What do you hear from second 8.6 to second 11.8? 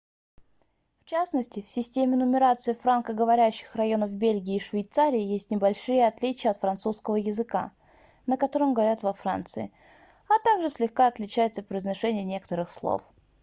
говорят во франции а также слегка отличается